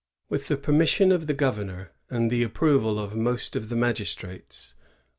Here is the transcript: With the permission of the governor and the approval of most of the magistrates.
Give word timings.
With 0.29 0.47
the 0.47 0.57
permission 0.57 1.11
of 1.11 1.27
the 1.27 1.33
governor 1.35 1.91
and 2.09 2.31
the 2.31 2.41
approval 2.41 2.97
of 2.99 3.15
most 3.15 3.55
of 3.55 3.69
the 3.69 3.75
magistrates. 3.75 4.73